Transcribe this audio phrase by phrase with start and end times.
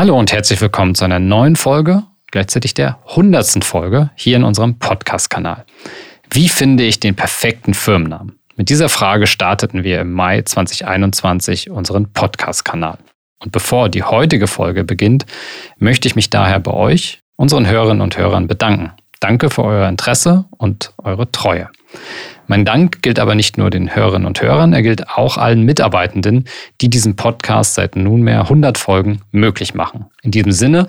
[0.00, 4.78] Hallo und herzlich willkommen zu einer neuen Folge, gleichzeitig der hundertsten Folge hier in unserem
[4.78, 5.66] Podcast-Kanal.
[6.30, 8.38] Wie finde ich den perfekten Firmennamen?
[8.56, 12.96] Mit dieser Frage starteten wir im Mai 2021 unseren Podcast-Kanal.
[13.40, 15.26] Und bevor die heutige Folge beginnt,
[15.76, 18.92] möchte ich mich daher bei euch, unseren Hörerinnen und Hörern, bedanken.
[19.20, 21.68] Danke für euer Interesse und eure Treue.
[22.46, 26.46] Mein Dank gilt aber nicht nur den Hörerinnen und Hörern, er gilt auch allen Mitarbeitenden,
[26.80, 30.06] die diesen Podcast seit nunmehr 100 Folgen möglich machen.
[30.22, 30.86] In diesem Sinne,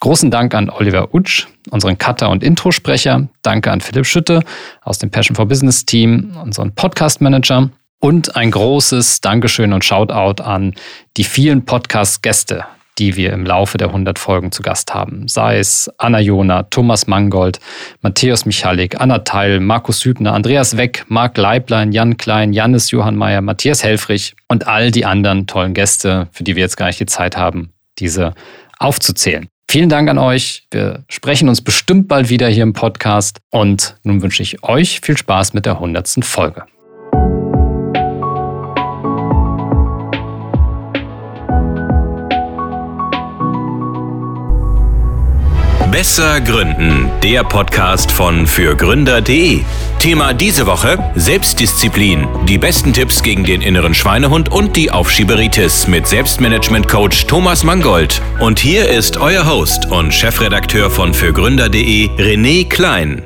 [0.00, 3.28] großen Dank an Oliver Utsch, unseren Cutter und Introsprecher.
[3.42, 4.40] Danke an Philipp Schütte
[4.82, 7.70] aus dem Passion for Business Team, unseren Podcast Manager.
[8.02, 10.74] Und ein großes Dankeschön und Shoutout an
[11.18, 12.64] die vielen Podcast-Gäste,
[13.00, 15.26] die wir im Laufe der 100 Folgen zu Gast haben.
[15.26, 17.58] Sei es Anna Jona, Thomas Mangold,
[18.02, 23.40] Matthäus Michalik, Anna Teil, Markus Hübner, Andreas Weck, Marc Leiblein, Jan Klein, Jannis Johann Mayer,
[23.40, 27.06] Matthias Helfrich und all die anderen tollen Gäste, für die wir jetzt gar nicht die
[27.06, 28.34] Zeit haben, diese
[28.78, 29.48] aufzuzählen.
[29.70, 30.66] Vielen Dank an euch.
[30.70, 33.38] Wir sprechen uns bestimmt bald wieder hier im Podcast.
[33.50, 36.24] Und nun wünsche ich euch viel Spaß mit der 100.
[36.24, 36.64] Folge.
[45.90, 49.62] Besser Gründen, der Podcast von fürgründer.de.
[49.98, 52.28] Thema diese Woche: Selbstdisziplin.
[52.46, 58.22] Die besten Tipps gegen den inneren Schweinehund und die Aufschieberitis mit Selbstmanagement-Coach Thomas Mangold.
[58.38, 63.22] Und hier ist euer Host und Chefredakteur von fürgründer.de, René Klein.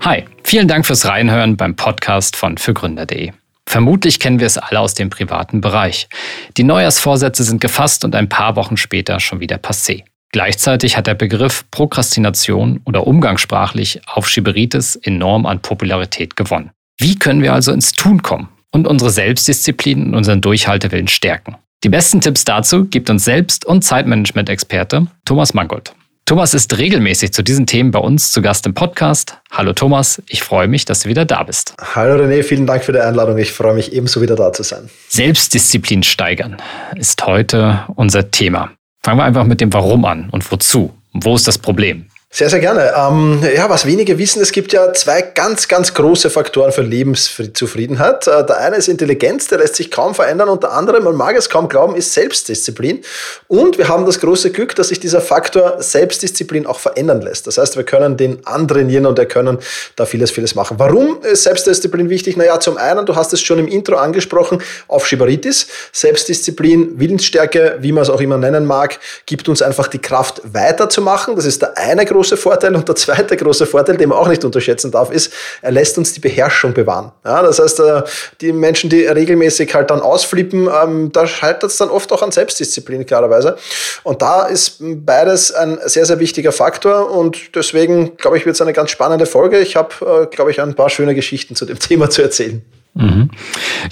[0.00, 3.32] Hi, vielen Dank fürs Reinhören beim Podcast von fürgründer.de.
[3.66, 6.08] Vermutlich kennen wir es alle aus dem privaten Bereich.
[6.56, 10.04] Die Neujahrsvorsätze sind gefasst und ein paar Wochen später schon wieder passé.
[10.32, 16.70] Gleichzeitig hat der Begriff Prokrastination oder umgangssprachlich Aufschieberitis enorm an Popularität gewonnen.
[16.98, 21.56] Wie können wir also ins Tun kommen und unsere Selbstdisziplin und unseren Durchhaltewillen stärken?
[21.82, 25.94] Die besten Tipps dazu gibt uns Selbst- und Zeitmanagement-Experte Thomas Mangold.
[26.26, 29.38] Thomas ist regelmäßig zu diesen Themen bei uns zu Gast im Podcast.
[29.50, 31.74] Hallo Thomas, ich freue mich, dass du wieder da bist.
[31.80, 33.36] Hallo René, vielen Dank für die Einladung.
[33.38, 34.90] Ich freue mich ebenso wieder da zu sein.
[35.08, 36.58] Selbstdisziplin steigern
[36.94, 38.70] ist heute unser Thema.
[39.02, 40.92] Fangen wir einfach mit dem Warum an und wozu.
[41.12, 42.09] Wo ist das Problem?
[42.32, 42.92] Sehr, sehr gerne.
[42.96, 48.28] Ähm, ja, was wenige wissen, es gibt ja zwei ganz, ganz große Faktoren für Lebenszufriedenheit.
[48.28, 51.36] Äh, der eine ist Intelligenz, der lässt sich kaum verändern und der andere, man mag
[51.36, 53.02] es kaum glauben, ist Selbstdisziplin.
[53.48, 57.48] Und wir haben das große Glück, dass sich dieser Faktor Selbstdisziplin auch verändern lässt.
[57.48, 59.58] Das heißt, wir können den antrainieren und wir können
[59.96, 60.78] da vieles, vieles machen.
[60.78, 62.36] Warum ist Selbstdisziplin wichtig?
[62.36, 65.66] Naja, zum einen, du hast es schon im Intro angesprochen, auf Schibaritis.
[65.90, 71.34] Selbstdisziplin, Willensstärke, wie man es auch immer nennen mag, gibt uns einfach die Kraft weiterzumachen.
[71.34, 72.76] Das ist der eine große große Vorteil.
[72.76, 75.32] Und der zweite große Vorteil, den man auch nicht unterschätzen darf, ist,
[75.62, 77.12] er lässt uns die Beherrschung bewahren.
[77.24, 78.02] Ja, das heißt, äh,
[78.40, 82.30] die Menschen, die regelmäßig halt dann ausflippen, ähm, da scheitert es dann oft auch an
[82.30, 83.56] Selbstdisziplin, klarerweise.
[84.02, 87.10] Und da ist beides ein sehr, sehr wichtiger Faktor.
[87.10, 89.58] Und deswegen, glaube ich, wird es eine ganz spannende Folge.
[89.58, 89.94] Ich habe,
[90.30, 92.62] äh, glaube ich, ein paar schöne Geschichten zu dem Thema zu erzählen.
[92.94, 93.30] Mhm.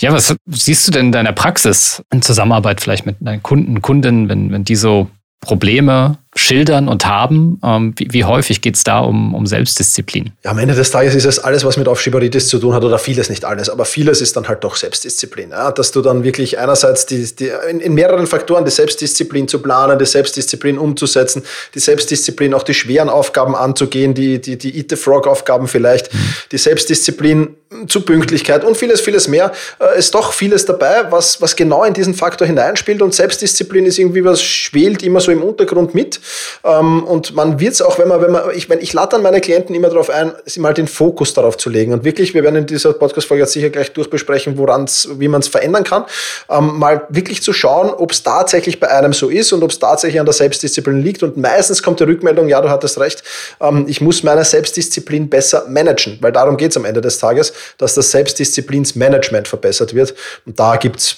[0.00, 4.28] Ja, was siehst du denn in deiner Praxis in Zusammenarbeit vielleicht mit deinen Kunden, Kundinnen,
[4.28, 5.08] wenn, wenn die so
[5.40, 7.60] Probleme schildern und haben.
[7.64, 10.32] Ähm, wie, wie, häufig geht es da um, um Selbstdisziplin?
[10.44, 12.98] Ja, am Ende des Tages ist es alles, was mit Aufschieberitis zu tun hat, oder
[12.98, 15.50] vieles, nicht alles, aber vieles ist dann halt doch Selbstdisziplin.
[15.50, 15.72] Ja?
[15.72, 19.98] Dass du dann wirklich einerseits die, die, in, in, mehreren Faktoren die Selbstdisziplin zu planen,
[19.98, 21.42] die Selbstdisziplin umzusetzen,
[21.74, 26.18] die Selbstdisziplin auch die schweren Aufgaben anzugehen, die, die, die Eat the Frog-Aufgaben vielleicht, mhm.
[26.52, 27.56] die Selbstdisziplin
[27.86, 29.52] zu Pünktlichkeit und vieles, vieles mehr.
[29.78, 33.98] Äh, ist doch vieles dabei, was, was genau in diesen Faktor hineinspielt und Selbstdisziplin ist
[33.98, 36.20] irgendwie was, schwelt immer so im Untergrund mit.
[36.64, 39.22] Ähm, und man wird es auch, wenn man, wenn man, ich, wenn ich lade dann
[39.22, 41.92] meine Klienten immer darauf ein, mal den Fokus darauf zu legen.
[41.92, 45.48] Und wirklich, wir werden in dieser Podcast-Folge jetzt sicher gleich durchbesprechen, woran's, wie man es
[45.48, 46.04] verändern kann.
[46.50, 49.78] Ähm, mal wirklich zu schauen, ob es tatsächlich bei einem so ist und ob es
[49.78, 51.22] tatsächlich an der Selbstdisziplin liegt.
[51.22, 53.22] Und meistens kommt die Rückmeldung, ja, du hattest recht,
[53.60, 57.52] ähm, ich muss meine Selbstdisziplin besser managen, weil darum geht es am Ende des Tages,
[57.78, 60.14] dass das Selbstdisziplinsmanagement verbessert wird.
[60.46, 61.16] Und da gibt es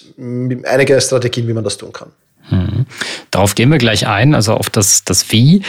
[0.64, 2.12] einige Strategien, wie man das tun kann.
[2.50, 2.86] Mhm.
[3.30, 5.62] Darauf gehen wir gleich ein, also auf das, das Wie.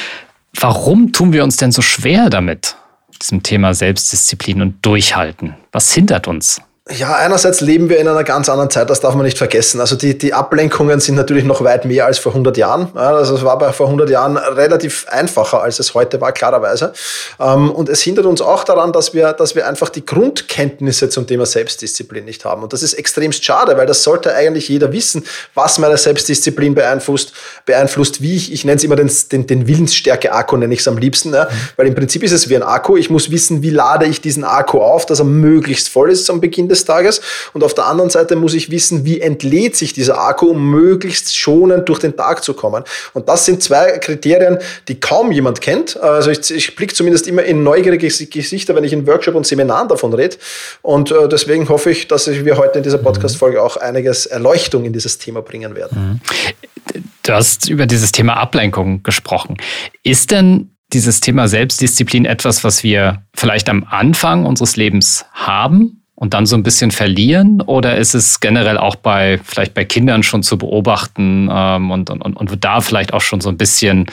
[0.54, 2.76] Warum tun wir uns denn so schwer damit,
[3.22, 5.56] diesem Thema Selbstdisziplin und Durchhalten?
[5.72, 6.62] Was hindert uns?
[6.98, 9.80] Ja, einerseits leben wir in einer ganz anderen Zeit, das darf man nicht vergessen.
[9.80, 12.96] Also die, die Ablenkungen sind natürlich noch weit mehr als vor 100 Jahren.
[12.98, 16.92] Also es war bei vor 100 Jahren relativ einfacher, als es heute war, klarerweise.
[17.40, 21.28] Ähm, und es hindert uns auch daran, dass wir, dass wir einfach die Grundkenntnisse zum
[21.28, 22.64] Thema Selbstdisziplin nicht haben.
[22.64, 25.24] Und das ist extremst schade, weil das sollte eigentlich jeder wissen,
[25.54, 27.34] was meine Selbstdisziplin beeinflusst,
[27.66, 30.98] beeinflusst wie ich, ich nenne es immer den, den, den Willensstärke-Akku, nenne ich es am
[30.98, 31.32] liebsten.
[31.78, 32.98] Weil im Prinzip ist es wie ein Akku.
[32.98, 36.42] Ich muss wissen, wie lade ich diesen Akku auf, dass er möglichst voll ist am
[36.42, 37.22] Beginn des des Tages.
[37.54, 41.38] Und auf der anderen Seite muss ich wissen, wie entlädt sich dieser Akku, um möglichst
[41.38, 42.84] schonend durch den Tag zu kommen.
[43.14, 44.58] Und das sind zwei Kriterien,
[44.88, 45.98] die kaum jemand kennt.
[46.02, 49.88] Also ich, ich blicke zumindest immer in neugierige Gesichter, wenn ich in Workshop und Seminaren
[49.88, 50.38] davon rede.
[50.82, 54.94] Und äh, deswegen hoffe ich, dass wir heute in dieser Podcast-Folge auch einiges Erleuchtung in
[54.94, 56.22] dieses Thema bringen werden.
[56.24, 57.02] Mhm.
[57.24, 59.58] Du hast über dieses Thema Ablenkung gesprochen.
[60.04, 66.36] Ist denn dieses Thema Selbstdisziplin etwas, was wir vielleicht am Anfang unseres Lebens haben und
[66.36, 67.62] dann so ein bisschen verlieren?
[67.62, 72.22] Oder ist es generell auch bei vielleicht bei Kindern schon zu beobachten ähm, und, und,
[72.22, 74.06] und da vielleicht auch schon so ein bisschen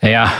[0.00, 0.32] ja,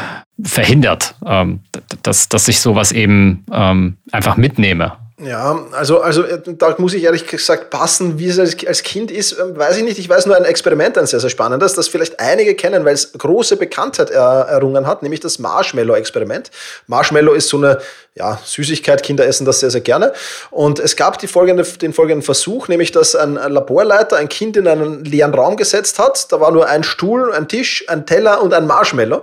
[0.42, 1.60] verhindert, ähm,
[2.02, 7.02] dass, dass ich sowas eben ähm, einfach mitnehme ja, also, also äh, da muss ich
[7.02, 9.98] ehrlich gesagt passen, wie es als, als Kind ist, ähm, weiß ich nicht.
[9.98, 13.12] Ich weiß nur ein Experiment, ein sehr, sehr spannendes, das vielleicht einige kennen, weil es
[13.12, 16.52] große Bekanntheit errungen hat, nämlich das Marshmallow-Experiment.
[16.86, 17.78] Marshmallow ist so eine
[18.18, 20.12] ja, Süßigkeit, Kinder essen das sehr, sehr gerne.
[20.50, 25.04] Und es gab folgende, den folgenden Versuch, nämlich dass ein Laborleiter ein Kind in einen
[25.04, 26.30] leeren Raum gesetzt hat.
[26.32, 29.22] Da war nur ein Stuhl, ein Tisch, ein Teller und ein Marshmallow.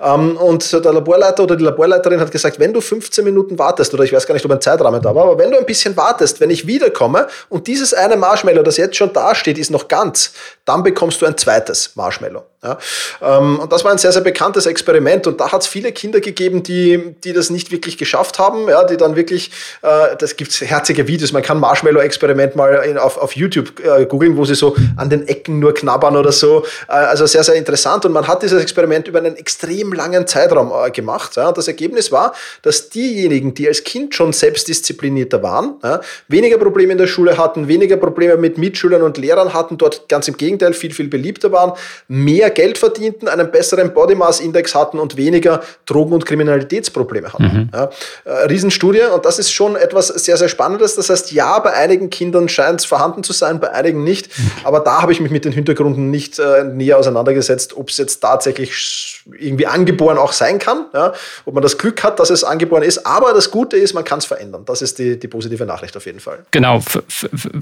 [0.00, 4.04] Ähm, und der Laborleiter oder die Laborleiterin hat gesagt, wenn du 15 Minuten wartest, oder
[4.04, 6.40] ich weiß gar nicht, ob ein Zeitrahmen da war, aber wenn du ein bisschen wartest,
[6.40, 10.32] wenn ich wiederkomme und dieses eine Marshmallow, das jetzt schon da steht, ist noch ganz,
[10.64, 12.44] dann bekommst du ein zweites Marshmallow.
[12.64, 12.78] Ja?
[13.22, 16.20] Ähm, und das war ein sehr, sehr bekanntes Experiment und da hat es viele Kinder
[16.20, 19.50] gegeben, die, die das nicht wirklich geschafft haben, ja, die dann wirklich,
[19.82, 24.36] äh, das gibt herzige Videos, man kann Marshmallow-Experiment mal in, auf, auf YouTube äh, googeln,
[24.36, 26.64] wo sie so an den Ecken nur knabbern oder so.
[26.88, 30.72] Äh, also sehr, sehr interessant und man hat dieses Experiment über einen extrem langen Zeitraum
[30.72, 31.36] äh, gemacht.
[31.36, 31.48] Ja?
[31.48, 36.92] Und das Ergebnis war, dass diejenigen, die als Kind schon selbstdisziplinierter waren, ja, weniger Probleme
[36.92, 40.72] in der Schule hatten, weniger Probleme mit Mitschülern und Lehrern hatten, dort ganz im Gegenteil
[40.72, 41.72] viel, viel beliebter waren,
[42.08, 47.42] mehr Geld verdienten, einen besseren Body Mass Index hatten und weniger Drogen- und Kriminalitätsprobleme hatten.
[47.42, 47.70] Mhm.
[47.72, 47.90] Ja,
[48.24, 50.96] äh, Riesenstudie und das ist schon etwas sehr, sehr Spannendes.
[50.96, 54.36] Das heißt, ja, bei einigen Kindern scheint es vorhanden zu sein, bei einigen nicht.
[54.38, 54.50] Mhm.
[54.64, 58.20] Aber da habe ich mich mit den Hintergründen nicht äh, näher auseinandergesetzt, ob es jetzt
[58.20, 61.12] tatsächlich irgendwie angeboren auch sein kann, ja,
[61.44, 63.06] ob man das Glück hat, dass es angeboren ist.
[63.06, 64.64] Aber das Gute ist, man kann es verändern.
[64.66, 66.40] Das ist die, die positive Nachricht auf jeden Fall.
[66.50, 67.02] Genau, für,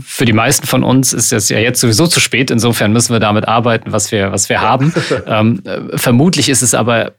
[0.04, 2.50] für die meisten von uns ist es ja jetzt sowieso zu spät.
[2.50, 4.92] Insofern müssen wir damit arbeiten, was wir, was wir haben haben.
[5.26, 7.12] ähm, äh, vermutlich ist es aber äh,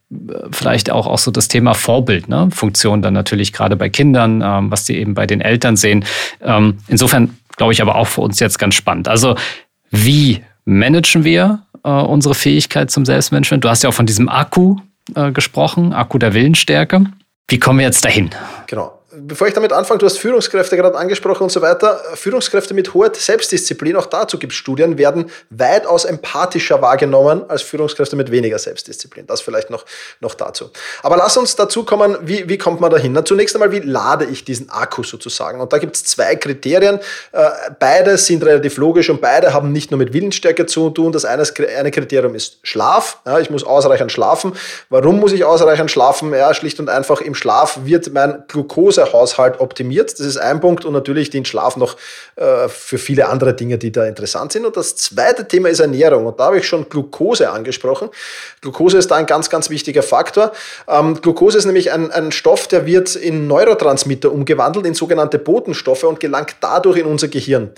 [0.52, 2.50] vielleicht auch, auch so das Thema Vorbild, ne?
[2.52, 6.06] Funktion dann natürlich gerade bei Kindern, ähm, was die eben bei den Eltern sehen.
[6.42, 9.08] Ähm, insofern glaube ich aber auch für uns jetzt ganz spannend.
[9.08, 9.36] Also
[9.92, 13.64] wie managen wir äh, unsere Fähigkeit zum Selbstmanagement?
[13.64, 14.78] Du hast ja auch von diesem Akku
[15.16, 17.06] äh, gesprochen, Akku der Willensstärke.
[17.48, 18.30] Wie kommen wir jetzt dahin?
[18.68, 22.02] Genau bevor ich damit anfange, du hast Führungskräfte gerade angesprochen und so weiter.
[22.16, 28.16] Führungskräfte mit hoher Selbstdisziplin, auch dazu gibt es Studien, werden weitaus empathischer wahrgenommen als Führungskräfte
[28.16, 29.28] mit weniger Selbstdisziplin.
[29.28, 29.86] Das vielleicht noch,
[30.20, 30.72] noch dazu.
[31.02, 33.14] Aber lass uns dazu kommen, wie, wie kommt man dahin?
[33.14, 35.62] Na, zunächst einmal, wie lade ich diesen Akku sozusagen?
[35.62, 37.00] Und da gibt es zwei Kriterien.
[37.32, 37.50] Äh,
[37.80, 41.12] beide sind relativ logisch und beide haben nicht nur mit Willensstärke zu tun.
[41.12, 41.44] Das eine,
[41.78, 43.20] eine Kriterium ist Schlaf.
[43.26, 44.54] Ja, ich muss ausreichend schlafen.
[44.90, 46.34] Warum muss ich ausreichend schlafen?
[46.34, 50.14] Ja, schlicht und einfach im Schlaf wird mein Glucose Haushalt optimiert.
[50.14, 51.98] Das ist ein Punkt und natürlich den Schlaf noch
[52.36, 54.66] äh, für viele andere Dinge, die da interessant sind.
[54.66, 56.26] Und das zweite Thema ist Ernährung.
[56.26, 58.10] Und da habe ich schon Glucose angesprochen.
[58.62, 60.52] Glucose ist da ein ganz, ganz wichtiger Faktor.
[60.88, 66.04] Ähm, Glucose ist nämlich ein, ein Stoff, der wird in Neurotransmitter umgewandelt, in sogenannte Botenstoffe
[66.04, 67.72] und gelangt dadurch in unser Gehirn.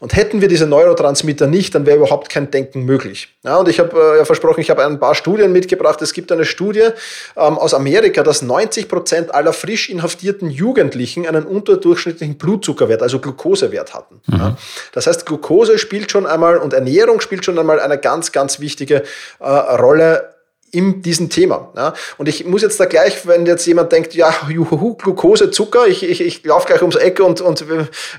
[0.00, 3.28] Und hätten wir diese Neurotransmitter nicht, dann wäre überhaupt kein Denken möglich.
[3.44, 6.02] Ja, und ich habe äh, ja versprochen, ich habe ein paar Studien mitgebracht.
[6.02, 6.88] Es gibt eine Studie
[7.36, 13.18] ähm, aus Amerika, dass 90 Prozent aller frisch inhaftierten Jugendlichen Jugendlichen einen unterdurchschnittlichen Blutzuckerwert, also
[13.18, 14.20] Glukosewert hatten.
[14.26, 14.56] Mhm.
[14.92, 19.02] Das heißt, Glukose spielt schon einmal und Ernährung spielt schon einmal eine ganz, ganz wichtige
[19.38, 20.32] äh, Rolle
[20.70, 21.70] in diesem Thema.
[21.76, 21.92] Ja.
[22.16, 26.02] Und ich muss jetzt da gleich, wenn jetzt jemand denkt, ja, juhu, Glukose, Zucker, ich,
[26.02, 27.66] ich, ich laufe gleich ums Eck und, und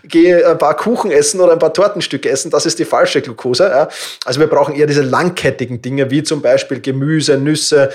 [0.03, 3.63] gehe ein paar Kuchen essen oder ein paar Tortenstücke essen, das ist die falsche Glukose.
[3.63, 3.89] Ja.
[4.25, 7.89] Also wir brauchen eher diese langkettigen Dinge, wie zum Beispiel Gemüse, Nüsse,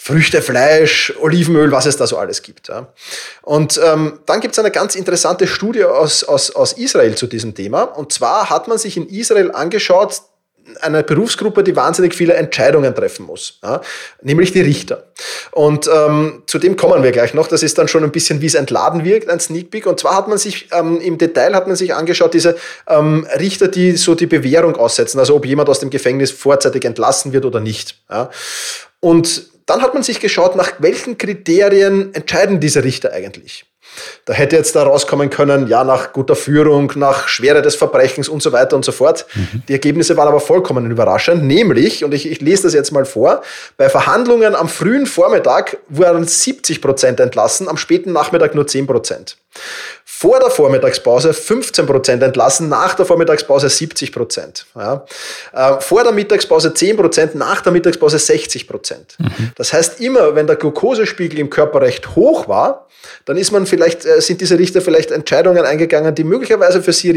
[0.00, 2.68] Früchte, Fleisch, Olivenöl, was es da so alles gibt.
[2.68, 2.86] Ja.
[3.42, 7.52] Und ähm, dann gibt es eine ganz interessante Studie aus, aus, aus Israel zu diesem
[7.54, 7.82] Thema.
[7.82, 10.22] Und zwar hat man sich in Israel angeschaut,
[10.82, 13.80] eine Berufsgruppe, die wahnsinnig viele Entscheidungen treffen muss, ja,
[14.22, 15.04] nämlich die Richter.
[15.50, 17.48] Und ähm, zu dem kommen wir gleich noch.
[17.48, 19.86] Das ist dann schon ein bisschen, wie es entladen wirkt, ein Sneak Peek.
[19.86, 23.68] Und zwar hat man sich ähm, im Detail hat man sich angeschaut, diese ähm, Richter,
[23.68, 27.60] die so die Bewährung aussetzen, also ob jemand aus dem Gefängnis vorzeitig entlassen wird oder
[27.60, 27.96] nicht.
[28.10, 28.30] Ja.
[29.00, 33.64] Und dann hat man sich geschaut, nach welchen Kriterien entscheiden diese Richter eigentlich.
[34.24, 38.42] Da hätte jetzt da rauskommen können, ja, nach guter Führung, nach Schwere des Verbrechens und
[38.42, 39.26] so weiter und so fort.
[39.34, 39.62] Mhm.
[39.68, 43.42] Die Ergebnisse waren aber vollkommen überraschend, nämlich, und ich, ich, lese das jetzt mal vor,
[43.76, 49.36] bei Verhandlungen am frühen Vormittag wurden 70 Prozent entlassen, am späten Nachmittag nur 10 Prozent.
[50.20, 54.64] Vor der Vormittagspause 15% entlassen, nach der Vormittagspause 70%.
[54.74, 55.06] Ja.
[55.52, 58.96] Äh, vor der Mittagspause 10%, nach der Mittagspause 60%.
[59.18, 59.52] Mhm.
[59.54, 62.88] Das heißt, immer wenn der Glukosespiegel im Körper recht hoch war,
[63.26, 67.10] dann ist man vielleicht, äh, sind diese Richter vielleicht Entscheidungen eingegangen, die möglicherweise für sie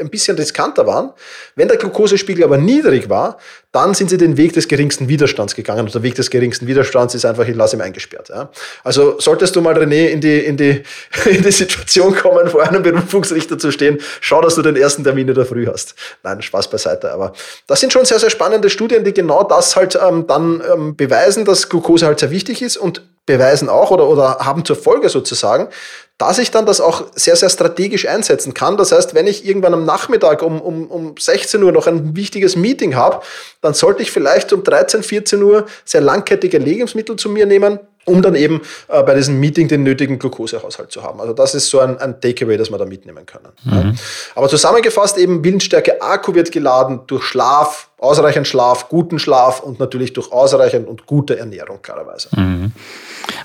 [0.00, 1.12] ein bisschen riskanter waren.
[1.56, 3.36] Wenn der Glukosespiegel aber niedrig war,
[3.76, 5.84] dann sind sie den Weg des geringsten Widerstands gegangen.
[5.84, 8.30] Und der Weg des geringsten Widerstands ist einfach, ich lasse ihn eingesperrt.
[8.30, 8.48] Ja.
[8.82, 10.82] Also solltest du mal, René, in die, in, die,
[11.26, 15.28] in die Situation kommen, vor einem Berufungsrichter zu stehen, schau, dass du den ersten Termin
[15.28, 15.94] in der Früh hast.
[16.22, 17.12] Nein, Spaß beiseite.
[17.12, 17.34] Aber
[17.66, 21.44] das sind schon sehr, sehr spannende Studien, die genau das halt ähm, dann ähm, beweisen,
[21.44, 25.68] dass Glucose halt sehr wichtig ist und beweisen auch oder, oder haben zur Folge sozusagen,
[26.18, 28.78] dass ich dann das auch sehr, sehr strategisch einsetzen kann.
[28.78, 32.56] Das heißt, wenn ich irgendwann am Nachmittag um, um, um 16 Uhr noch ein wichtiges
[32.56, 33.20] Meeting habe,
[33.60, 38.22] dann sollte ich vielleicht um 13, 14 Uhr sehr langkettige Lebensmittel zu mir nehmen, um
[38.22, 41.20] dann eben äh, bei diesem Meeting den nötigen Glukosehaushalt zu haben.
[41.20, 43.48] Also das ist so ein, ein Takeaway, das wir da mitnehmen können.
[43.64, 43.72] Mhm.
[43.72, 43.92] Ja.
[44.36, 50.14] Aber zusammengefasst eben Willensstärke Akku wird geladen durch Schlaf, ausreichend Schlaf, guten Schlaf und natürlich
[50.14, 52.28] durch ausreichend und gute Ernährung klarerweise.
[52.36, 52.72] Mhm.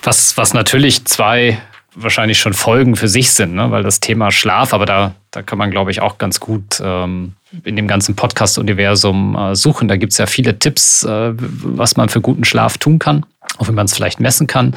[0.04, 1.62] Was, was natürlich zwei
[1.96, 3.72] wahrscheinlich schon Folgen für sich sind, ne?
[3.72, 7.34] weil das Thema Schlaf, aber da, da kann man, glaube ich, auch ganz gut ähm,
[7.64, 9.88] in dem ganzen Podcast-Universum äh, suchen.
[9.88, 13.26] Da gibt es ja viele Tipps, äh, was man für guten Schlaf tun kann,
[13.58, 14.74] auch wenn man es vielleicht messen kann.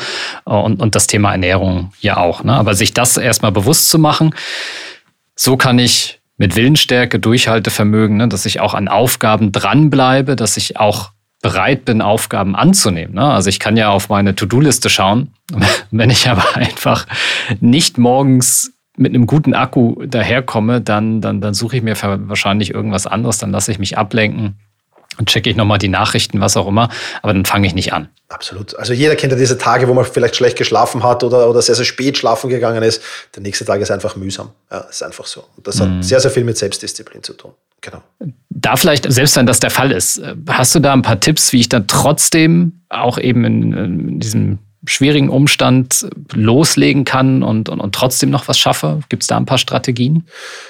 [0.46, 2.42] Äh, und, und das Thema Ernährung ja auch.
[2.42, 2.52] Ne?
[2.52, 4.34] Aber sich das erstmal bewusst zu machen,
[5.36, 10.78] so kann ich mit Willensstärke, Durchhaltevermögen, ne, dass ich auch an Aufgaben dranbleibe, dass ich
[10.78, 11.10] auch
[11.44, 13.16] bereit bin, Aufgaben anzunehmen.
[13.16, 13.22] Ne?
[13.22, 15.34] Also ich kann ja auf meine To-Do-Liste schauen.
[15.90, 17.06] Wenn ich aber einfach
[17.60, 23.06] nicht morgens mit einem guten Akku daherkomme, dann, dann, dann suche ich mir wahrscheinlich irgendwas
[23.06, 24.58] anderes, dann lasse ich mich ablenken
[25.18, 26.88] und checke ich nochmal die Nachrichten, was auch immer,
[27.20, 28.08] aber dann fange ich nicht an.
[28.28, 28.74] Absolut.
[28.76, 31.74] Also jeder kennt ja diese Tage, wo man vielleicht schlecht geschlafen hat oder, oder sehr,
[31.74, 33.02] sehr spät schlafen gegangen ist.
[33.34, 34.52] Der nächste Tag ist einfach mühsam.
[34.70, 35.44] Ja, ist einfach so.
[35.58, 35.98] Und das mhm.
[35.98, 37.52] hat sehr, sehr viel mit Selbstdisziplin zu tun.
[37.84, 38.02] Genau.
[38.48, 41.60] Da vielleicht, selbst wenn das der Fall ist, hast du da ein paar Tipps, wie
[41.60, 47.94] ich dann trotzdem auch eben in, in diesem schwierigen Umstand loslegen kann und, und, und
[47.94, 49.00] trotzdem noch was schaffe?
[49.08, 50.26] Gibt es da ein paar Strategien?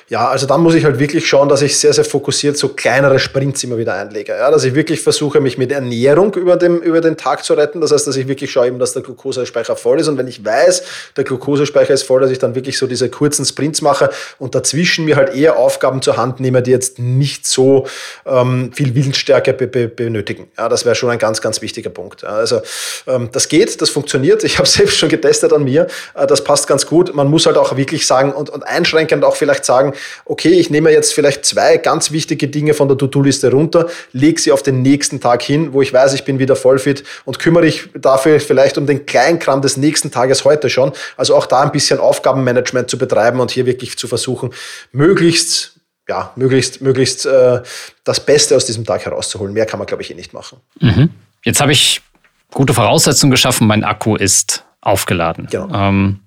[0.09, 3.18] Ja, also dann muss ich halt wirklich schauen, dass ich sehr, sehr fokussiert so kleinere
[3.18, 4.33] Sprints immer wieder einlege.
[4.33, 7.80] Ja, dass ich wirklich versuche, mich mit Ernährung über, dem, über den Tag zu retten.
[7.80, 10.09] Das heißt, dass ich wirklich schaue, eben, dass der Glukosespeicher voll ist.
[10.09, 10.85] Und wenn ich weiß,
[11.16, 15.04] der Glukosespeicher ist voll, dass ich dann wirklich so diese kurzen Sprints mache und dazwischen
[15.04, 17.87] mir halt eher Aufgaben zur Hand nehme, die jetzt nicht so
[18.26, 20.49] ähm, viel Willensstärke be be benötigen.
[20.56, 22.23] Ja, das wäre schon ein ganz, ganz wichtiger Punkt.
[22.23, 22.61] Ja, also
[23.06, 24.44] ähm, das geht, das funktioniert funktioniert.
[24.44, 25.87] Ich habe selbst schon getestet an mir.
[26.14, 27.14] Äh, das passt ganz gut.
[27.14, 29.94] Man muss halt auch wirklich sagen und, und einschränkend auch vielleicht sagen,
[30.26, 34.52] okay, ich nehme jetzt vielleicht zwei ganz wichtige Dinge von der To-Do-Liste runter, lege sie
[34.52, 37.88] auf den nächsten Tag hin, wo ich weiß, ich bin wieder vollfit und kümmere ich
[37.94, 40.92] dafür vielleicht um den Kleinkram des nächsten Tages heute schon.
[41.16, 44.50] Also auch da ein bisschen Aufgabenmanagement zu betreiben und hier wirklich zu versuchen,
[44.92, 45.73] möglichst
[46.06, 47.62] ja, möglichst, möglichst äh,
[48.04, 49.54] das Beste aus diesem Tag herauszuholen.
[49.54, 50.58] Mehr kann man, glaube ich, eh nicht machen.
[50.78, 51.08] Mhm.
[51.44, 52.02] Jetzt habe ich
[52.54, 55.49] gute Voraussetzungen geschaffen, mein Akku ist aufgeladen.
[55.50, 55.68] Genau.
[55.75, 56.20] Ähm,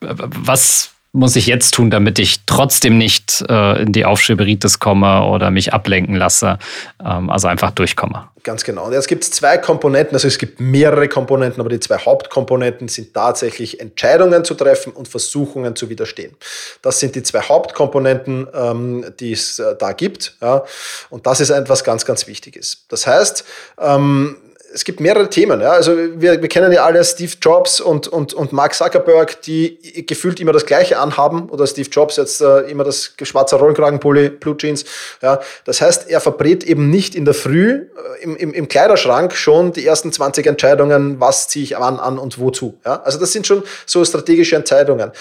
[0.00, 5.52] was muss ich jetzt tun, damit ich trotzdem nicht äh, in die Aufschieberitis komme oder
[5.52, 6.58] mich ablenken lasse,
[7.02, 8.28] ähm, also einfach durchkomme?
[8.42, 8.86] Ganz genau.
[8.86, 12.88] Und jetzt gibt es zwei Komponenten, also es gibt mehrere Komponenten, aber die zwei Hauptkomponenten
[12.88, 16.34] sind tatsächlich Entscheidungen zu treffen und Versuchungen zu widerstehen.
[16.82, 20.36] Das sind die zwei Hauptkomponenten, ähm, die es äh, da gibt.
[20.42, 20.64] Ja.
[21.10, 22.86] Und das ist etwas ganz, ganz Wichtiges.
[22.88, 23.44] Das heißt,
[23.80, 24.36] ähm,
[24.74, 25.60] es gibt mehrere Themen.
[25.60, 25.70] Ja.
[25.70, 30.40] Also wir, wir kennen ja alle Steve Jobs und, und, und Mark Zuckerberg, die gefühlt
[30.40, 31.48] immer das Gleiche anhaben.
[31.48, 34.84] Oder Steve Jobs jetzt äh, immer das schwarze Rollenkragenpulli, Blue Jeans.
[35.22, 35.40] Ja.
[35.64, 39.72] Das heißt, er verbrät eben nicht in der Früh äh, im, im, im Kleiderschrank schon
[39.72, 42.78] die ersten 20 Entscheidungen, was ziehe ich wann an und wozu.
[42.84, 43.00] Ja.
[43.02, 45.12] Also das sind schon so strategische Entscheidungen.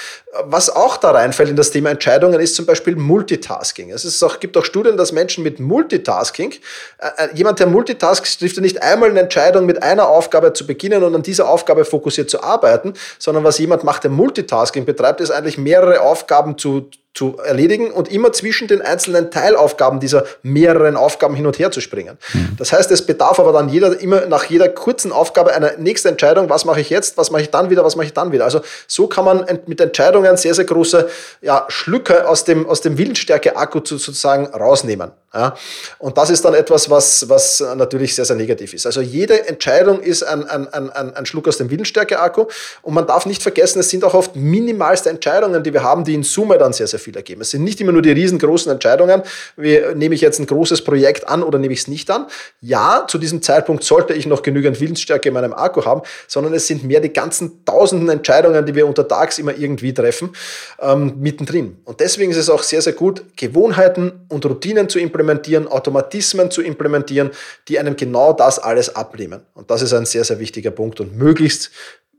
[0.45, 3.91] Was auch da reinfällt in das Thema Entscheidungen, ist zum Beispiel Multitasking.
[3.91, 6.53] Es ist auch, gibt auch Studien, dass Menschen mit Multitasking,
[6.97, 10.53] äh, äh jemand, der multitaskt, trifft ja nicht einmal eine Entscheidung, Entscheidung, mit einer Aufgabe
[10.53, 14.85] zu beginnen und an dieser Aufgabe fokussiert zu arbeiten, sondern was jemand macht, der Multitasking
[14.85, 20.25] betreibt, ist eigentlich mehrere Aufgaben zu, zu erledigen und immer zwischen den einzelnen Teilaufgaben dieser
[20.41, 22.17] mehreren Aufgaben hin und her zu springen.
[22.33, 22.55] Mhm.
[22.57, 26.49] Das heißt, es bedarf aber dann jeder, immer nach jeder kurzen Aufgabe einer nächsten Entscheidung,
[26.49, 28.45] was mache ich jetzt, was mache ich dann wieder, was mache ich dann wieder.
[28.45, 31.07] Also so kann man mit Entscheidungen sehr, sehr große
[31.41, 35.11] ja, Schlücke aus dem, aus dem Willensstärke-Akku sozusagen rausnehmen.
[35.33, 35.55] Ja?
[35.99, 38.85] Und das ist dann etwas, was, was natürlich sehr, sehr negativ ist.
[38.85, 42.45] Also jede Entscheidung ist ein, ein, ein, ein Schluck aus dem Willensstärke-Akku
[42.81, 46.13] und man darf nicht vergessen, es sind auch oft minimalste Entscheidungen, die wir haben, die
[46.13, 47.41] in Summe dann sehr, sehr viel ergeben.
[47.41, 49.21] Es sind nicht immer nur die riesengroßen Entscheidungen,
[49.57, 52.27] wie nehme ich jetzt ein großes Projekt an oder nehme ich es nicht an.
[52.61, 56.67] Ja, zu diesem Zeitpunkt sollte ich noch genügend Willensstärke in meinem Akku haben, sondern es
[56.67, 60.31] sind mehr die ganzen tausenden Entscheidungen, die wir untertags immer irgendwie treffen,
[60.79, 61.77] ähm, mittendrin.
[61.83, 66.61] Und deswegen ist es auch sehr, sehr gut, Gewohnheiten und Routinen zu implementieren, Automatismen zu
[66.61, 67.31] implementieren,
[67.67, 69.41] die einem genau das alles abnehmen.
[69.53, 71.71] Und das ist ein sehr, sehr wichtiger Punkt und möglichst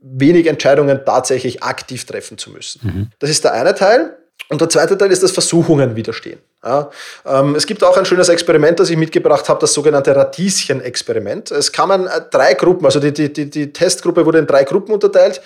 [0.05, 2.81] wenig Entscheidungen tatsächlich aktiv treffen zu müssen.
[2.83, 3.07] Mhm.
[3.19, 4.17] Das ist der eine Teil.
[4.49, 6.39] Und der zweite Teil ist das Versuchungen widerstehen.
[6.63, 6.89] Ja,
[7.25, 11.51] ähm, es gibt auch ein schönes Experiment, das ich mitgebracht habe, das sogenannte Radieschen-Experiment.
[11.51, 14.93] Es kamen äh, drei Gruppen, also die, die, die, die Testgruppe wurde in drei Gruppen
[14.93, 15.41] unterteilt.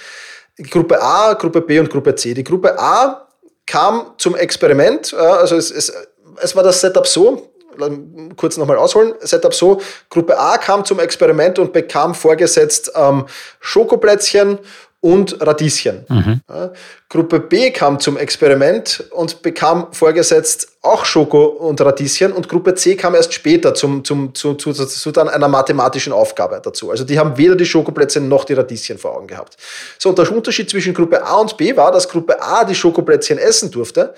[0.70, 2.34] Gruppe A, Gruppe B und Gruppe C.
[2.34, 3.28] Die Gruppe A
[3.66, 5.94] kam zum Experiment, also es, es,
[6.42, 7.50] es war das Setup so,
[8.36, 9.14] kurz nochmal ausholen.
[9.22, 9.80] Setup so,
[10.10, 13.26] Gruppe A kam zum Experiment und bekam vorgesetzt ähm,
[13.60, 14.60] Schokoplätzchen
[15.02, 16.06] und Radieschen.
[16.10, 16.42] Mhm.
[16.50, 16.72] Ja,
[17.08, 22.96] Gruppe B kam zum Experiment und bekam vorgesetzt auch Schoko und Radieschen und Gruppe C
[22.96, 26.92] kam erst später zum, zum, zu, zu, zu dann einer mathematischen Aufgabe dazu.
[26.92, 29.58] Also die haben weder die Schokoplätzchen noch die Radieschen vor Augen gehabt.
[29.98, 33.38] So, und der Unterschied zwischen Gruppe A und B war, dass Gruppe A die Schokoplätzchen
[33.38, 34.14] essen durfte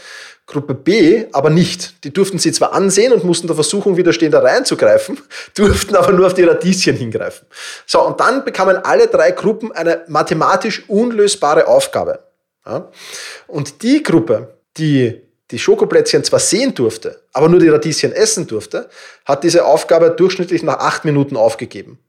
[0.51, 2.03] Gruppe B aber nicht.
[2.03, 5.19] Die durften sie zwar ansehen und mussten der Versuchung widerstehen, da reinzugreifen,
[5.55, 7.47] durften aber nur auf die Radieschen hingreifen.
[7.85, 12.19] So, und dann bekamen alle drei Gruppen eine mathematisch unlösbare Aufgabe.
[12.65, 12.89] Ja?
[13.47, 18.89] Und die Gruppe, die die Schokoplätzchen zwar sehen durfte, aber nur die Radieschen essen durfte,
[19.25, 21.99] hat diese Aufgabe durchschnittlich nach acht Minuten aufgegeben.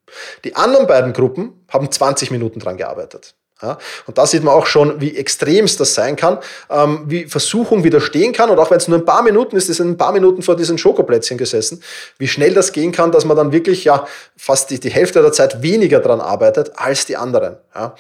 [0.44, 3.34] Die anderen beiden Gruppen haben 20 Minuten dran gearbeitet.
[3.62, 6.38] Ja, und da sieht man auch schon, wie extremst das sein kann,
[6.69, 8.50] ähm, wie Versuchung widerstehen kann.
[8.50, 10.78] Und auch wenn es nur ein paar Minuten ist, ist ein paar Minuten vor diesen
[10.78, 11.83] Schokoplätzchen gesessen,
[12.19, 15.33] wie schnell das gehen kann, dass man dann wirklich ja fast die, die Hälfte der
[15.33, 17.57] Zeit weniger dran arbeitet als die anderen.
[17.75, 17.95] Ja.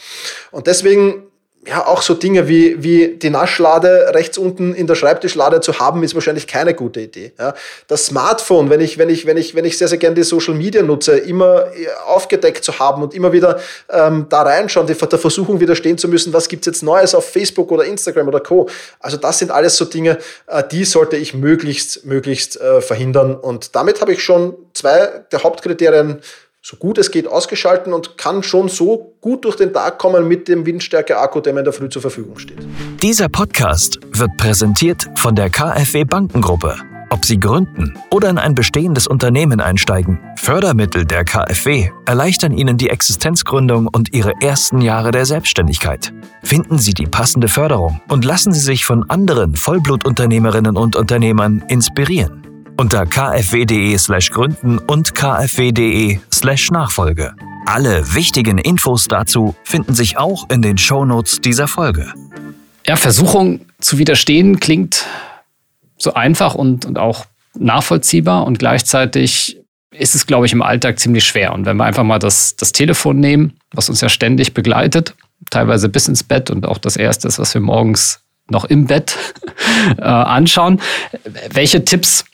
[0.50, 1.31] Und deswegen
[1.64, 6.02] ja, auch so Dinge wie, wie die Naschlade rechts unten in der Schreibtischlade zu haben,
[6.02, 7.32] ist wahrscheinlich keine gute Idee.
[7.38, 7.54] Ja.
[7.86, 10.54] Das Smartphone, wenn ich, wenn ich, wenn ich, wenn ich sehr, sehr gerne die Social
[10.54, 15.18] Media nutze, immer äh, aufgedeckt zu haben und immer wieder ähm, da reinschauen, die, der
[15.20, 18.68] Versuchung widerstehen zu müssen, was gibt's jetzt Neues auf Facebook oder Instagram oder Co.
[18.98, 23.36] Also das sind alles so Dinge, äh, die sollte ich möglichst, möglichst äh, verhindern.
[23.36, 26.22] Und damit habe ich schon zwei der Hauptkriterien
[26.64, 30.46] so gut es geht ausgeschalten und kann schon so gut durch den Tag kommen mit
[30.46, 32.58] dem Windstärke-Akku, der mir in der Früh zur Verfügung steht.
[33.02, 36.76] Dieser Podcast wird präsentiert von der KfW Bankengruppe.
[37.10, 42.88] Ob Sie gründen oder in ein bestehendes Unternehmen einsteigen, Fördermittel der KfW erleichtern Ihnen die
[42.88, 46.12] Existenzgründung und Ihre ersten Jahre der Selbstständigkeit.
[46.42, 52.41] Finden Sie die passende Förderung und lassen Sie sich von anderen Vollblutunternehmerinnen und Unternehmern inspirieren
[52.76, 57.34] unter kfw.de slash gründen und kfw.de slash Nachfolge.
[57.66, 62.12] Alle wichtigen Infos dazu finden sich auch in den Shownotes dieser Folge.
[62.86, 65.06] Ja, Versuchung zu widerstehen klingt
[65.96, 67.26] so einfach und, und auch
[67.58, 69.58] nachvollziehbar und gleichzeitig
[69.92, 71.52] ist es, glaube ich, im Alltag ziemlich schwer.
[71.52, 75.14] Und wenn wir einfach mal das, das Telefon nehmen, was uns ja ständig begleitet,
[75.50, 79.16] teilweise bis ins Bett und auch das Erste ist, was wir morgens noch im Bett
[79.98, 80.80] äh, anschauen,
[81.50, 82.24] welche Tipps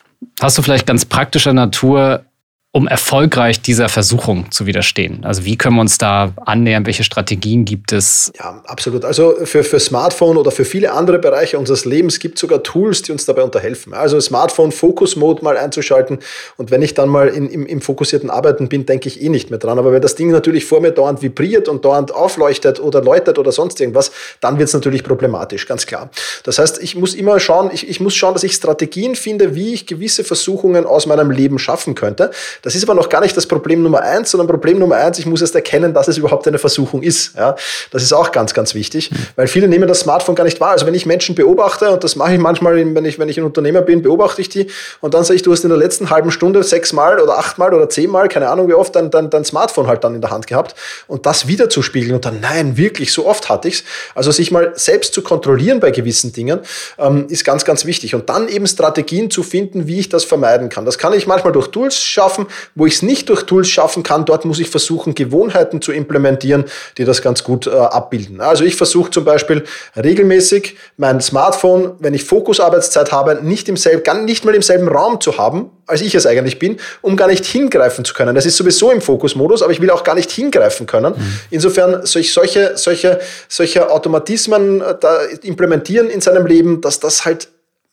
[0.41, 2.25] Hast du vielleicht ganz praktischer Natur
[2.71, 5.25] um erfolgreich dieser Versuchung zu widerstehen?
[5.25, 6.85] Also wie können wir uns da annähern?
[6.85, 8.31] Welche Strategien gibt es?
[8.37, 9.05] Ja, absolut.
[9.05, 13.01] Also für, für Smartphone oder für viele andere Bereiche unseres Lebens gibt es sogar Tools,
[13.01, 13.95] die uns dabei unterhelfen.
[13.95, 16.19] Also Smartphone Focus Mode mal einzuschalten
[16.57, 19.49] und wenn ich dann mal in, im, im fokussierten Arbeiten bin, denke ich eh nicht
[19.49, 19.79] mehr dran.
[19.79, 23.51] Aber wenn das Ding natürlich vor mir dauernd vibriert und dauernd aufleuchtet oder läutet oder
[23.51, 26.11] sonst irgendwas, dann wird es natürlich problematisch, ganz klar.
[26.43, 29.73] Das heißt, ich muss immer schauen, ich, ich muss schauen, dass ich Strategien finde, wie
[29.73, 32.29] ich gewisse Versuchungen aus meinem Leben schaffen könnte.
[32.61, 35.25] Das ist aber noch gar nicht das Problem Nummer eins, sondern Problem Nummer eins, ich
[35.25, 37.35] muss erst erkennen, dass es überhaupt eine Versuchung ist.
[37.35, 37.55] Ja,
[37.91, 39.15] das ist auch ganz, ganz wichtig, mhm.
[39.35, 40.71] weil viele nehmen das Smartphone gar nicht wahr.
[40.71, 43.43] Also wenn ich Menschen beobachte, und das mache ich manchmal, wenn ich, wenn ich ein
[43.43, 44.67] Unternehmer bin, beobachte ich die
[45.01, 47.89] und dann sage ich, du hast in der letzten halben Stunde sechsmal oder achtmal oder
[47.89, 50.75] zehnmal, keine Ahnung wie oft, dein, dein, dein Smartphone halt dann in der Hand gehabt
[51.07, 53.83] und das wieder zu spiegeln und dann, nein, wirklich, so oft hatte ich es.
[54.15, 56.59] Also sich mal selbst zu kontrollieren bei gewissen Dingen,
[56.97, 58.15] ähm, ist ganz, ganz wichtig.
[58.15, 60.85] Und dann eben Strategien zu finden, wie ich das vermeiden kann.
[60.85, 64.25] Das kann ich manchmal durch Tools schaffen, wo ich es nicht durch Tools schaffen kann,
[64.25, 66.65] dort muss ich versuchen, Gewohnheiten zu implementieren,
[66.97, 68.41] die das ganz gut äh, abbilden.
[68.41, 69.63] Also ich versuche zum Beispiel
[69.95, 75.21] regelmäßig mein Smartphone, wenn ich Fokusarbeitszeit habe, nicht, im selben, nicht mal im selben Raum
[75.21, 78.35] zu haben, als ich es eigentlich bin, um gar nicht hingreifen zu können.
[78.35, 81.13] Das ist sowieso im Fokusmodus, aber ich will auch gar nicht hingreifen können.
[81.17, 81.39] Mhm.
[81.49, 87.49] Insofern solche, solche, solche Automatismen äh, da implementieren in seinem Leben, dass das halt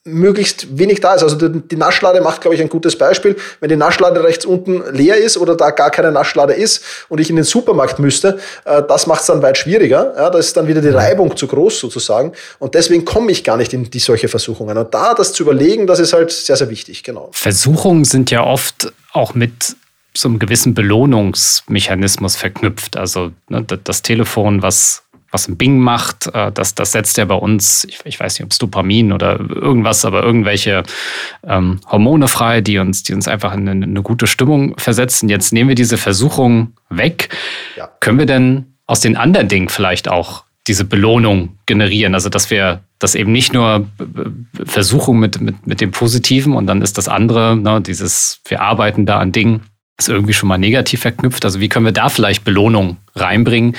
[0.06, 1.22] möglichst wenig da ist.
[1.22, 3.36] Also die, Naschlade macht, glaube ich, ein gutes Beispiel.
[3.60, 7.28] Wenn die Naschlade rechts unten leer ist oder da gar keine Naschlade ist und ich
[7.28, 10.14] in den Supermarkt müsste, äh, das macht es dann weit schwieriger.
[10.16, 12.32] Ja, da ist dann wieder die Reibung zu groß sozusagen.
[12.58, 14.78] Und deswegen komme ich gar nicht in die solche Versuchungen.
[14.78, 17.02] Und da das zu überlegen, das ist halt sehr, sehr wichtig.
[17.02, 17.28] Genau.
[17.32, 19.76] Versuchungen sind ja oft auch mit
[20.16, 22.96] so einem gewissen Belohnungsmechanismus verknüpft.
[22.96, 25.02] Also ne, das Telefon, was
[25.36, 28.44] was ein Bing macht, äh, das, das setzt ja bei uns, ich, ich weiß nicht,
[28.44, 30.82] ob es Dopamin oder irgendwas, aber irgendwelche
[31.46, 35.28] ähm, Hormone frei, die uns, die uns einfach in eine, eine, gute Stimmung versetzen.
[35.28, 37.28] Jetzt nehmen wir diese Versuchung weg.
[37.76, 37.90] Ja.
[38.00, 42.14] Können wir denn aus den anderen Dingen vielleicht auch diese Belohnung generieren?
[42.14, 43.86] Also, dass wir das eben nicht nur
[44.64, 49.04] Versuchung mit, mit, mit dem Positiven und dann ist das andere, ne, dieses, wir arbeiten
[49.04, 49.64] da an Dingen,
[49.98, 51.44] ist irgendwie schon mal negativ verknüpft.
[51.44, 53.76] Also, wie können wir da vielleicht Belohnung reinbringen,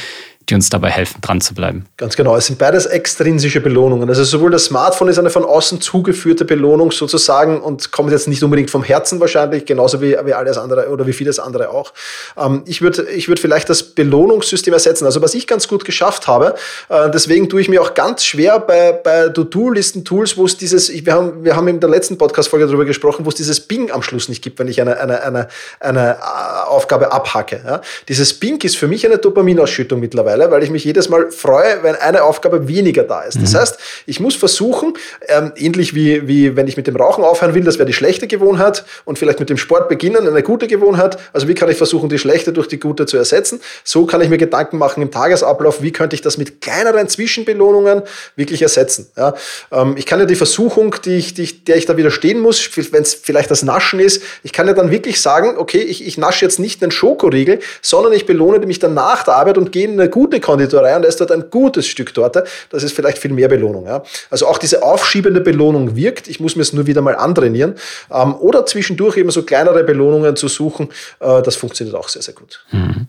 [0.50, 1.86] die uns dabei helfen, dran zu bleiben.
[1.98, 2.36] Ganz genau.
[2.38, 4.08] Es sind beides extrinsische Belohnungen.
[4.08, 8.42] Also sowohl das Smartphone ist eine von außen zugeführte Belohnung sozusagen und kommt jetzt nicht
[8.44, 11.92] unbedingt vom Herzen wahrscheinlich, genauso wie, wie alles andere oder wie vieles andere auch.
[12.38, 15.06] Ähm, ich würde ich würd vielleicht das Belohnungssystem ersetzen.
[15.06, 16.56] Also was ich ganz gut geschafft habe,
[16.88, 21.14] äh, deswegen tue ich mir auch ganz schwer bei, bei To-Do-Listen-Tools, wo es dieses, wir
[21.14, 24.30] haben, wir haben in der letzten Podcast-Folge darüber gesprochen, wo es dieses Bing am Schluss
[24.30, 25.48] nicht gibt, wenn ich eine, eine, eine,
[25.82, 27.62] eine äh, Aufgabe abhacke.
[27.66, 27.82] Ja?
[28.08, 31.84] Dieses Bing ist für mich eine Dopaminausschüttung mittlerweile mittlerweile, weil ich mich jedes Mal freue,
[31.84, 33.42] wenn eine Aufgabe weniger da ist.
[33.42, 33.58] Das mhm.
[33.58, 34.94] heißt, ich muss versuchen,
[35.28, 38.28] ähm, ähnlich wie, wie wenn ich mit dem Rauchen aufhören will, das wäre die schlechte
[38.28, 41.18] Gewohnheit und vielleicht mit dem Sport beginnen, eine gute Gewohnheit.
[41.34, 43.60] Also wie kann ich versuchen, die schlechte durch die gute zu ersetzen?
[43.84, 48.04] So kann ich mir Gedanken machen im Tagesablauf, wie könnte ich das mit kleineren Zwischenbelohnungen
[48.36, 49.08] wirklich ersetzen.
[49.18, 49.34] Ja?
[49.72, 53.02] Ähm, ich kann ja die Versuchung, die ich, die, der ich da widerstehen muss, wenn
[53.02, 56.46] es vielleicht das Naschen ist, ich kann ja dann wirklich sagen, okay, ich, ich nasche
[56.46, 60.00] jetzt nicht einen Schokoriegel, sondern ich belohne mich dann nach der Arbeit und gehe in
[60.00, 63.32] eine gute gute Konditorei und ist dort ein gutes Stück Torte, das ist vielleicht viel
[63.32, 63.86] mehr Belohnung.
[63.86, 64.04] Ja.
[64.30, 66.28] Also auch diese aufschiebende Belohnung wirkt.
[66.28, 67.76] Ich muss mir es nur wieder mal antrainieren.
[68.12, 70.90] Ähm, oder zwischendurch eben so kleinere Belohnungen zu suchen.
[71.20, 72.66] Äh, das funktioniert auch sehr, sehr gut.
[72.72, 73.08] Mhm.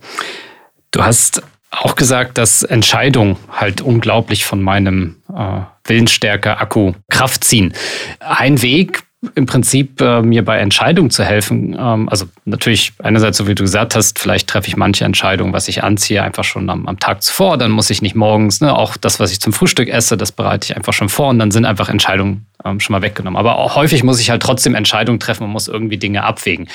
[0.92, 7.74] Du hast auch gesagt, dass Entscheidungen halt unglaublich von meinem äh, Willensstärke-Akku Kraft ziehen.
[8.20, 9.02] Ein Weg,
[9.34, 11.76] im Prinzip äh, mir bei Entscheidungen zu helfen.
[11.78, 15.66] Ähm, also natürlich einerseits, so wie du gesagt hast, vielleicht treffe ich manche Entscheidungen, was
[15.66, 17.58] ich anziehe, einfach schon am, am Tag zuvor.
[17.58, 20.66] Dann muss ich nicht morgens, ne, auch das, was ich zum Frühstück esse, das bereite
[20.66, 23.36] ich einfach schon vor und dann sind einfach Entscheidungen ähm, schon mal weggenommen.
[23.36, 26.68] Aber auch häufig muss ich halt trotzdem Entscheidungen treffen und muss irgendwie Dinge abwägen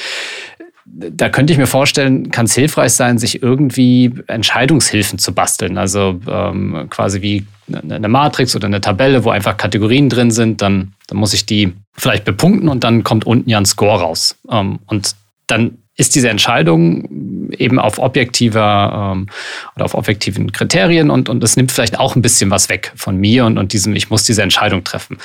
[0.86, 5.78] da könnte ich mir vorstellen, kann es hilfreich sein, sich irgendwie Entscheidungshilfen zu basteln.
[5.78, 10.62] Also ähm, quasi wie eine Matrix oder eine Tabelle, wo einfach Kategorien drin sind.
[10.62, 14.36] Dann, dann muss ich die vielleicht bepunkten und dann kommt unten ja ein Score raus.
[14.50, 15.16] Ähm, und
[15.48, 19.28] dann ist diese Entscheidung eben auf objektiver ähm,
[19.76, 23.16] oder auf objektiven Kriterien und, und es nimmt vielleicht auch ein bisschen was weg von
[23.18, 25.20] mir und, und diesem, ich muss diese Entscheidung treffen.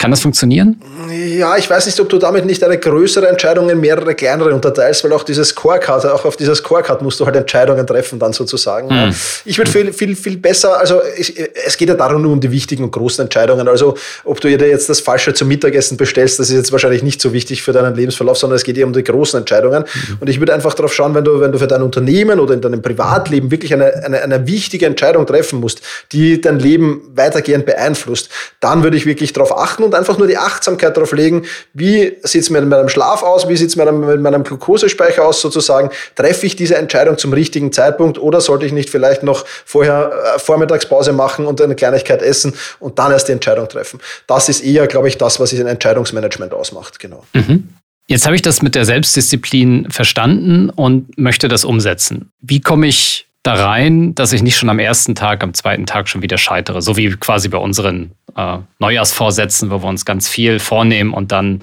[0.00, 0.80] Kann das funktionieren?
[1.10, 5.02] Ja, ich weiß nicht, ob du damit nicht eine größere Entscheidung in mehrere kleinere unterteilst,
[5.02, 8.86] weil auch dieses Scorecard, auch auf dieser Scorecard musst du halt Entscheidungen treffen dann sozusagen.
[8.86, 9.12] Mhm.
[9.44, 11.34] Ich würde viel, viel, viel besser, also ich,
[11.66, 13.66] es geht ja darum nur um die wichtigen und großen Entscheidungen.
[13.66, 17.20] Also ob du dir jetzt das Falsche zum Mittagessen bestellst, das ist jetzt wahrscheinlich nicht
[17.20, 19.82] so wichtig für deinen Lebensverlauf, sondern es geht eher um die großen Entscheidungen.
[19.82, 20.18] Mhm.
[20.20, 22.60] Und ich würde einfach darauf schauen, wenn du, wenn du für dein Unternehmen oder in
[22.60, 25.82] deinem Privatleben wirklich eine, eine, eine wichtige Entscheidung treffen musst,
[26.12, 28.28] die dein Leben weitergehend beeinflusst,
[28.60, 32.42] dann würde ich wirklich darauf achten und einfach nur die Achtsamkeit darauf legen, wie sieht
[32.42, 35.90] es mit meinem Schlaf aus, wie sieht es mit meinem, mit meinem Glukosespeicher aus sozusagen,
[36.14, 40.38] treffe ich diese Entscheidung zum richtigen Zeitpunkt oder sollte ich nicht vielleicht noch vorher äh,
[40.38, 44.00] Vormittagspause machen und eine Kleinigkeit essen und dann erst die Entscheidung treffen.
[44.26, 46.98] Das ist eher, glaube ich, das, was ein Entscheidungsmanagement ausmacht.
[46.98, 47.24] Genau.
[47.32, 47.68] Mhm.
[48.06, 52.30] Jetzt habe ich das mit der Selbstdisziplin verstanden und möchte das umsetzen.
[52.40, 56.08] Wie komme ich da rein, dass ich nicht schon am ersten Tag, am zweiten Tag
[56.08, 56.82] schon wieder scheitere.
[56.82, 61.62] So wie quasi bei unseren äh, Neujahrsvorsätzen, wo wir uns ganz viel vornehmen und dann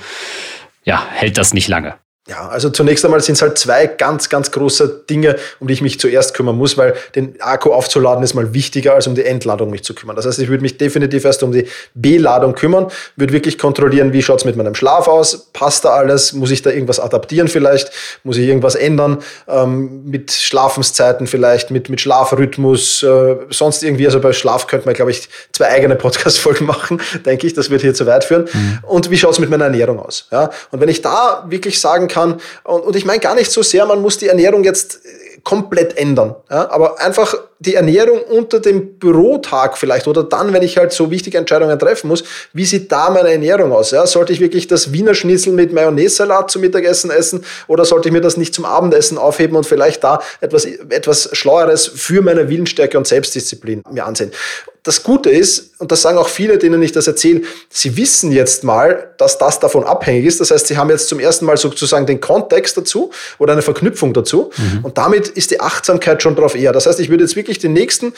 [0.84, 1.96] ja, hält das nicht lange.
[2.28, 5.84] Ja, also zunächst einmal sind es halt zwei ganz, ganz große Dinge, um die ich
[5.84, 9.70] mich zuerst kümmern muss, weil den Akku aufzuladen ist mal wichtiger, als um die Entladung
[9.70, 10.16] mich zu kümmern.
[10.16, 14.24] Das heißt, ich würde mich definitiv erst um die B-Ladung kümmern, würde wirklich kontrollieren, wie
[14.24, 17.92] schaut es mit meinem Schlaf aus, passt da alles, muss ich da irgendwas adaptieren vielleicht,
[18.24, 24.20] muss ich irgendwas ändern, ähm, mit Schlafenszeiten vielleicht, mit, mit Schlafrhythmus, äh, sonst irgendwie, also
[24.20, 27.94] bei Schlaf könnte man, glaube ich, zwei eigene Podcast-Folgen machen, denke ich, das wird hier
[27.94, 28.50] zu weit führen.
[28.52, 28.80] Mhm.
[28.82, 30.28] Und wie schaut es mit meiner Ernährung aus?
[30.32, 30.50] Ja?
[30.72, 32.40] Und wenn ich da wirklich sagen kann, kann.
[32.64, 35.98] Und, und ich meine gar nicht so sehr, man muss die Ernährung jetzt äh, komplett
[35.98, 36.36] ändern.
[36.50, 36.72] Ja?
[36.72, 41.38] Aber einfach die Ernährung unter dem Bürotag vielleicht oder dann, wenn ich halt so wichtige
[41.38, 42.24] Entscheidungen treffen muss,
[42.54, 43.92] wie sieht da meine Ernährung aus?
[43.92, 44.08] Ja?
[44.08, 48.22] Sollte ich wirklich das Wiener Schnitzel mit Mayonnaise-Salat zum Mittagessen essen oder sollte ich mir
[48.22, 53.08] das nicht zum Abendessen aufheben und vielleicht da etwas, etwas Schlaueres für meine Willensstärke und
[53.08, 54.32] Selbstdisziplin mir ansehen?
[54.86, 58.64] Das Gute ist, und das sagen auch viele, denen ich das erzähle, sie wissen jetzt
[58.64, 60.40] mal, dass das davon abhängig ist.
[60.40, 64.14] Das heißt, sie haben jetzt zum ersten Mal sozusagen den Kontext dazu oder eine Verknüpfung
[64.14, 64.52] dazu.
[64.56, 64.86] Mhm.
[64.86, 66.72] Und damit ist die Achtsamkeit schon drauf eher.
[66.72, 68.14] Das heißt, ich würde jetzt wirklich die nächsten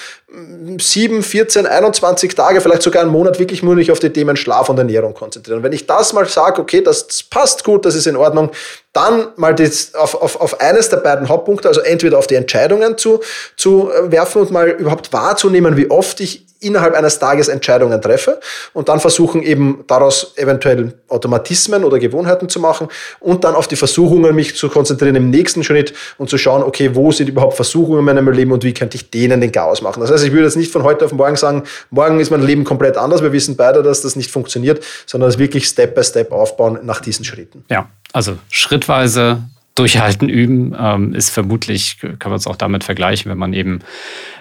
[0.77, 4.67] 7, 14, 21 Tage, vielleicht sogar einen Monat wirklich nur nicht auf die Themen Schlaf
[4.67, 5.59] und Ernährung konzentrieren.
[5.59, 8.51] Und wenn ich das mal sage, okay, das passt gut, das ist in Ordnung,
[8.91, 12.97] dann mal das auf, auf, auf eines der beiden Hauptpunkte, also entweder auf die Entscheidungen
[12.97, 13.21] zu,
[13.55, 18.39] zu werfen und mal überhaupt wahrzunehmen, wie oft ich innerhalb eines Tages Entscheidungen treffe
[18.73, 22.87] und dann versuchen eben daraus eventuell Automatismen oder Gewohnheiten zu machen
[23.19, 26.91] und dann auf die Versuchungen mich zu konzentrieren im nächsten Schritt und zu schauen, okay,
[26.93, 30.01] wo sind überhaupt Versuchungen in meinem Leben und wie könnte ich denen den Chaos machen.
[30.01, 32.63] Das heißt, ich würde jetzt nicht von heute auf morgen sagen, morgen ist mein Leben
[32.63, 36.31] komplett anders, wir wissen beide, dass das nicht funktioniert, sondern es wirklich Step by Step
[36.31, 37.65] aufbauen nach diesen Schritten.
[37.69, 39.43] Ja, also schrittweise
[39.79, 43.79] durchhalten üben ähm, ist vermutlich, kann man es auch damit vergleichen, wenn man eben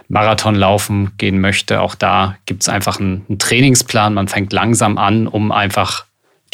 [0.08, 1.80] Marathon laufen gehen möchte.
[1.80, 4.14] Auch da gibt es einfach einen, einen, Trainingsplan.
[4.14, 6.04] Man fängt langsam an, um einfach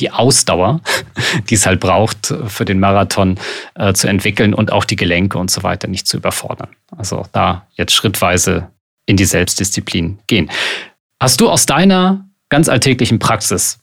[0.00, 0.80] die Ausdauer,
[1.50, 3.38] die es halt braucht für den Marathon
[3.74, 6.68] äh, zu entwickeln und auch die Gelenke und so weiter nicht zu überfordern.
[6.96, 8.68] Also auch da jetzt schrittweise
[9.06, 10.50] in die Selbstdisziplin gehen.
[11.20, 13.80] Hast du aus deiner ganz alltäglichen Praxis,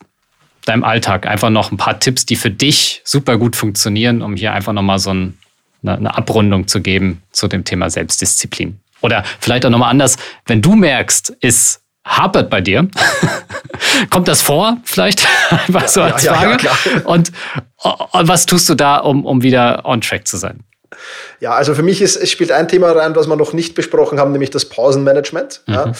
[0.69, 4.53] deinem Alltag einfach noch ein paar Tipps, die für dich super gut funktionieren, um hier
[4.53, 5.37] einfach nochmal so ein,
[5.83, 8.79] eine, eine Abrundung zu geben zu dem Thema Selbstdisziplin?
[9.01, 12.87] Oder vielleicht auch nochmal anders, wenn du merkst, es hapert bei dir,
[14.09, 15.27] kommt das vor vielleicht?
[15.49, 16.63] Einfach so als Frage.
[16.63, 17.31] Ja, ja, und,
[17.83, 20.63] und was tust du da, um, um wieder on track zu sein?
[21.39, 24.19] Ja, also für mich ist, es spielt ein Thema rein, was wir noch nicht besprochen
[24.19, 25.61] haben, nämlich das Pausenmanagement.
[25.67, 25.73] Mhm.
[25.73, 25.91] Ja.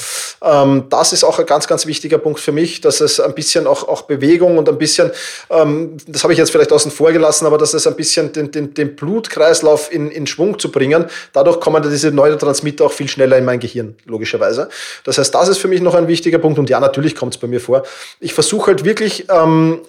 [0.41, 3.67] Ähm, das ist auch ein ganz, ganz wichtiger Punkt für mich, dass es ein bisschen
[3.67, 5.11] auch, auch Bewegung und ein bisschen,
[5.49, 8.51] ähm, das habe ich jetzt vielleicht außen vor gelassen, aber dass es ein bisschen den,
[8.51, 11.05] den, den Blutkreislauf in, in Schwung zu bringen.
[11.33, 14.69] Dadurch kommen diese Neurotransmitter auch viel schneller in mein Gehirn, logischerweise.
[15.03, 17.39] Das heißt, das ist für mich noch ein wichtiger Punkt und ja, natürlich kommt es
[17.39, 17.83] bei mir vor.
[18.19, 19.81] Ich versuche halt wirklich ähm,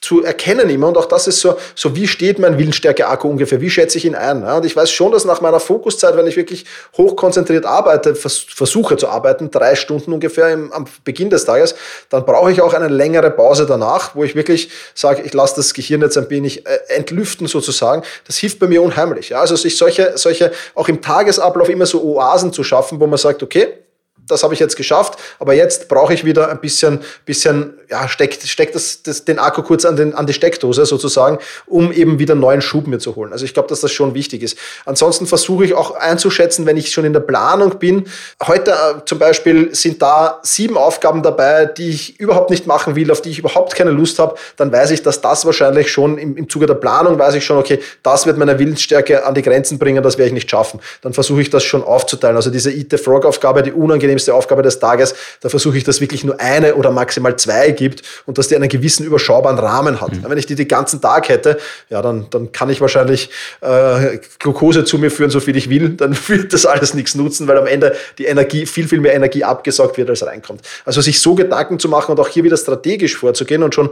[0.00, 3.70] zu erkennen immer und auch das ist so, so wie steht mein Willensstärke-Akku ungefähr, wie
[3.70, 4.42] schätze ich ihn ein.
[4.42, 4.56] Ja?
[4.56, 6.64] Und ich weiß, schon, dass nach meiner Fokuszeit, wenn ich wirklich
[6.96, 11.74] hochkonzentriert arbeite, vers versuche zu arbeiten, drei Stunden ungefähr im, am Beginn des Tages,
[12.10, 15.74] dann brauche ich auch eine längere Pause danach, wo ich wirklich sage, ich lasse das
[15.74, 18.02] Gehirn jetzt ein wenig äh, entlüften sozusagen.
[18.26, 19.30] Das hilft bei mir unheimlich.
[19.30, 19.40] Ja?
[19.40, 23.42] Also sich solche, solche, auch im Tagesablauf immer so Oasen zu schaffen, wo man sagt,
[23.42, 23.68] okay,
[24.28, 28.42] das habe ich jetzt geschafft, aber jetzt brauche ich wieder ein bisschen, bisschen ja, steckt,
[28.42, 32.34] steckt das, das, den Akku kurz an, den, an die Steckdose sozusagen, um eben wieder
[32.34, 33.32] neuen Schub mir zu holen.
[33.32, 34.58] Also ich glaube, dass das schon wichtig ist.
[34.84, 38.04] Ansonsten versuche ich auch einzuschätzen, wenn ich schon in der Planung bin.
[38.46, 43.10] Heute äh, zum Beispiel sind da sieben Aufgaben dabei, die ich überhaupt nicht machen will,
[43.10, 46.36] auf die ich überhaupt keine Lust habe, dann weiß ich, dass das wahrscheinlich schon im,
[46.36, 49.78] im Zuge der Planung weiß ich schon, okay, das wird meine Willensstärke an die Grenzen
[49.78, 50.80] bringen, das werde ich nicht schaffen.
[51.02, 52.36] Dann versuche ich das schon aufzuteilen.
[52.36, 53.72] Also diese Eat the Frog-Aufgabe, die
[54.18, 58.02] unangenehmste Aufgabe des Tages, da versuche ich das wirklich nur eine oder maximal zwei gibt
[58.26, 60.12] und dass die einen gewissen überschaubaren Rahmen hat.
[60.12, 60.24] Mhm.
[60.28, 64.84] Wenn ich die den ganzen Tag hätte, ja, dann, dann kann ich wahrscheinlich äh, Glucose
[64.84, 67.66] zu mir führen, so viel ich will, dann wird das alles nichts nutzen, weil am
[67.66, 70.62] Ende die Energie, viel, viel mehr Energie abgesaugt wird, als reinkommt.
[70.84, 73.90] Also sich so Gedanken zu machen und auch hier wieder strategisch vorzugehen und schon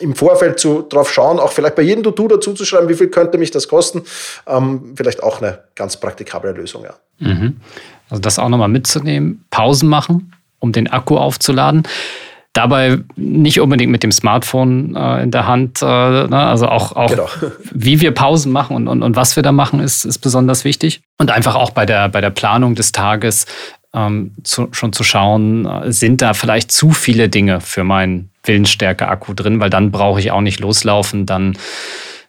[0.00, 3.08] im Vorfeld zu, drauf schauen, auch vielleicht bei jedem To-Do dazu zu schreiben, wie viel
[3.08, 4.02] könnte mich das kosten,
[4.46, 6.94] ähm, vielleicht auch eine ganz praktikable Lösung, ja.
[7.18, 7.56] Mhm.
[8.10, 11.82] Also das auch nochmal mitzunehmen, Pausen machen, um den Akku aufzuladen.
[12.54, 15.80] Dabei nicht unbedingt mit dem Smartphone äh, in der Hand.
[15.82, 16.38] Äh, ne?
[16.38, 17.28] Also auch, auch genau.
[17.72, 21.02] wie wir Pausen machen und, und, und was wir da machen, ist, ist besonders wichtig.
[21.18, 23.46] Und einfach auch bei der, bei der Planung des Tages
[23.94, 29.34] ähm, zu, schon zu schauen, äh, sind da vielleicht zu viele Dinge für meinen Willensstärke-Akku
[29.34, 31.56] drin, weil dann brauche ich auch nicht loslaufen, dann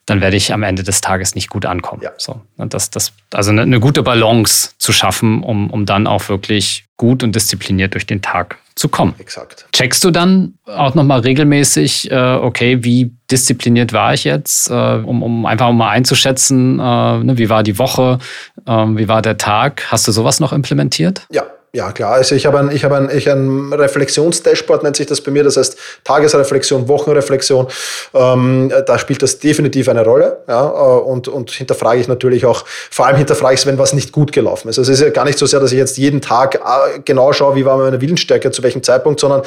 [0.09, 2.01] dann werde ich am Ende des Tages nicht gut ankommen.
[2.01, 2.11] Ja.
[2.17, 6.85] So, das, das, also eine, eine, gute Balance zu schaffen, um, um dann auch wirklich
[6.97, 9.13] gut und diszipliniert durch den Tag zu kommen.
[9.19, 9.67] Exakt.
[9.73, 15.21] Checkst du dann auch nochmal regelmäßig, äh, okay, wie diszipliniert war ich jetzt, äh, um,
[15.21, 16.83] um einfach mal einzuschätzen, äh,
[17.23, 18.19] ne, wie war die Woche,
[18.65, 19.91] ähm, wie war der Tag?
[19.91, 21.27] Hast du sowas noch implementiert?
[21.29, 22.13] Ja, ja, klar.
[22.13, 25.43] Also ich habe ein, ich habe ein, ich ein Reflexionsdashboard, nennt sich das bei mir.
[25.43, 27.67] Das heißt Tagesreflexion, Wochenreflexion.
[28.15, 30.39] Ähm, da spielt das definitiv eine Rolle.
[30.47, 33.93] Ja, äh, und, und hinterfrage ich natürlich auch, vor allem hinterfrage ich es, wenn was
[33.93, 34.79] nicht gut gelaufen ist.
[34.79, 37.33] Also es ist ja gar nicht so sehr, dass ich jetzt jeden Tag äh, genau
[37.33, 39.43] schaue, wie war meine Willensstärke, zu welchem Zeitpunkt, sondern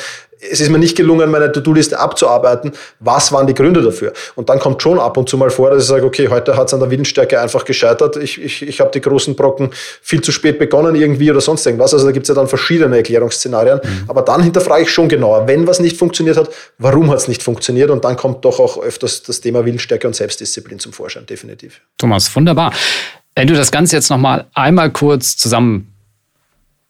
[0.51, 2.73] es ist mir nicht gelungen, meine To-Do-Liste abzuarbeiten.
[2.99, 4.13] Was waren die Gründe dafür?
[4.35, 6.67] Und dann kommt schon ab und zu mal vor, dass ich sage, okay, heute hat
[6.67, 8.17] es an der Willensstärke einfach gescheitert.
[8.17, 9.71] Ich, ich, ich habe die großen Brocken
[10.03, 11.95] viel zu spät begonnen irgendwie oder sonst irgendwas.
[11.95, 13.81] Also da gibt es ja dann verschiedene Erklärungsszenarien.
[13.83, 14.05] Mhm.
[14.09, 17.43] Aber dann hinterfrage ich schon genauer, wenn was nicht funktioniert hat, warum hat es nicht
[17.43, 17.91] funktioniert?
[17.91, 21.81] Und dann kommt doch auch öfters das Thema Willensstärke und Selbstdisziplin zum Vorschein, definitiv.
[21.99, 22.73] Thomas, wunderbar.
[23.37, 25.95] Wenn du das Ganze jetzt nochmal einmal kurz zusammen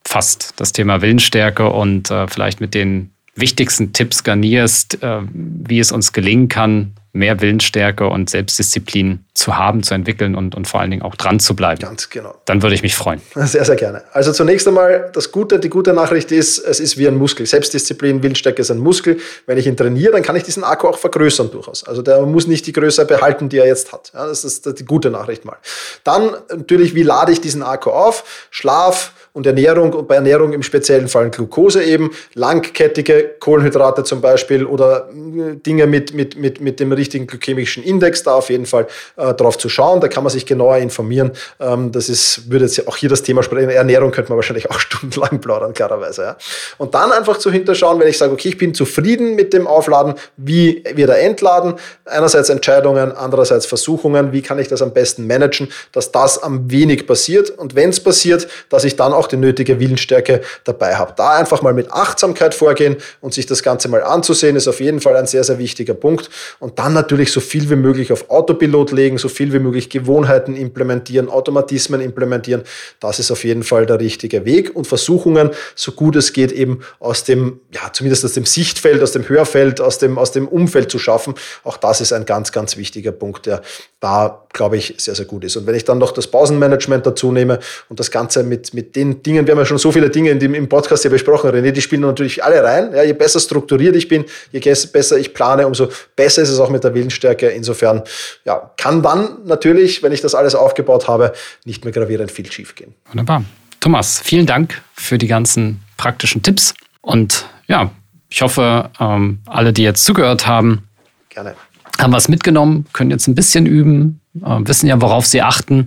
[0.05, 5.92] fasst, das Thema Willensstärke und äh, vielleicht mit den wichtigsten Tipps garnierst, äh, wie es
[5.92, 10.90] uns gelingen kann, mehr Willensstärke und Selbstdisziplin zu haben, zu entwickeln und, und vor allen
[10.90, 11.81] Dingen auch dran zu bleiben.
[11.81, 12.35] Ganz genau.
[12.47, 13.21] Dann würde ich mich freuen.
[13.35, 14.03] Sehr, sehr gerne.
[14.12, 17.45] Also zunächst einmal, das Gute, die gute Nachricht ist, es ist wie ein Muskel.
[17.45, 19.18] Selbstdisziplin, Willensstärke ist ein Muskel.
[19.47, 21.85] Wenn ich ihn trainiere, dann kann ich diesen Akku auch vergrößern durchaus.
[21.85, 24.11] Also der muss nicht die Größe behalten, die er jetzt hat.
[24.14, 25.57] Ja, das ist die gute Nachricht mal.
[26.05, 28.49] Dann natürlich, wie lade ich diesen Akku auf?
[28.51, 34.64] Schlaf, und Ernährung und bei Ernährung im speziellen Fall Glucose eben, langkettige Kohlenhydrate zum Beispiel
[34.64, 38.87] oder äh, Dinge mit, mit, mit, mit dem richtigen glykämischen Index, da auf jeden Fall
[39.16, 40.01] äh, drauf zu schauen.
[40.01, 41.33] Da kann man sich genauer informieren.
[41.61, 43.71] Ähm, das ist, würde jetzt auch hier das Thema sprechen.
[43.71, 46.23] Ernährung könnte man wahrscheinlich auch stundenlang plaudern, klarerweise.
[46.23, 46.37] Ja.
[46.79, 50.14] Und dann einfach zu hinterschauen, wenn ich sage, okay, ich bin zufrieden mit dem Aufladen,
[50.37, 51.75] wie wird er entladen?
[52.05, 57.07] Einerseits Entscheidungen, andererseits Versuchungen, wie kann ich das am besten managen, dass das am wenig
[57.07, 61.12] passiert und wenn es passiert, dass ich dann auch die nötige Willensstärke dabei habe.
[61.16, 65.00] Da einfach mal mit Achtsamkeit vorgehen und sich das Ganze mal anzusehen, ist auf jeden
[65.00, 66.30] Fall ein sehr, sehr wichtiger Punkt.
[66.58, 70.56] Und dann natürlich so viel wie möglich auf Autopilot legen, so viel wie möglich Gewohnheiten
[70.56, 72.62] implementieren, Automatismen implementieren.
[73.00, 76.80] Das ist auf jeden Fall der richtige Weg und Versuchungen, so gut es geht, eben
[76.98, 80.90] aus dem, ja, zumindest aus dem Sichtfeld, aus dem Hörfeld, aus dem, aus dem Umfeld
[80.90, 81.35] zu schaffen.
[81.64, 83.62] Auch das ist ein ganz, ganz wichtiger Punkt, der
[84.00, 85.56] da, glaube ich, sehr, sehr gut ist.
[85.56, 89.12] Und wenn ich dann noch das Pausenmanagement dazu nehme und das Ganze mit, mit den
[89.20, 91.72] Dingen, wir haben ja schon so viele Dinge in dem, im Podcast hier besprochen, René,
[91.72, 92.92] die spielen natürlich alle rein.
[92.94, 94.61] Ja, je besser strukturiert ich bin, je
[94.92, 97.48] besser ich plane, umso besser ist es auch mit der Willensstärke.
[97.48, 98.03] Insofern
[98.44, 101.33] ja, kann dann natürlich, wenn ich das alles aufgebaut habe,
[101.64, 102.94] nicht mehr gravierend viel schiefgehen.
[103.09, 103.44] Wunderbar.
[103.81, 106.75] Thomas, vielen Dank für die ganzen praktischen Tipps.
[107.01, 107.90] Und ja,
[108.29, 110.88] ich hoffe, ähm, alle, die jetzt zugehört haben,
[111.29, 111.57] Gerne
[112.03, 115.87] haben was mitgenommen, können jetzt ein bisschen üben, äh, wissen ja, worauf sie achten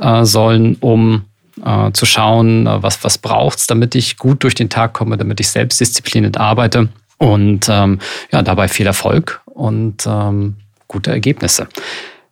[0.00, 1.24] äh, sollen, um
[1.64, 5.16] äh, zu schauen, äh, was, was braucht es, damit ich gut durch den Tag komme,
[5.16, 6.88] damit ich selbstdiszipliniert arbeite
[7.18, 7.98] und ähm,
[8.32, 10.56] ja, dabei viel Erfolg und ähm,
[10.88, 11.68] gute Ergebnisse.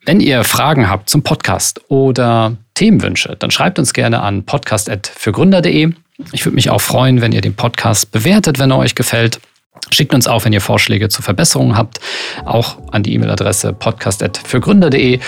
[0.05, 5.93] Wenn ihr Fragen habt zum Podcast oder Themenwünsche, dann schreibt uns gerne an podcast.fürgründer.de.
[6.33, 9.41] Ich würde mich auch freuen, wenn ihr den Podcast bewertet, wenn er euch gefällt.
[9.91, 12.01] Schickt uns auch, wenn ihr Vorschläge zur Verbesserung habt,
[12.45, 15.21] auch an die E-Mail-Adresse podcast.fürgründer.de.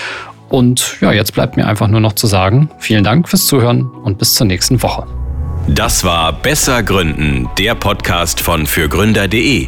[0.55, 4.17] Und ja, jetzt bleibt mir einfach nur noch zu sagen, vielen Dank fürs Zuhören und
[4.17, 5.05] bis zur nächsten Woche.
[5.67, 9.67] Das war Besser Gründen, der Podcast von fürgründer.de.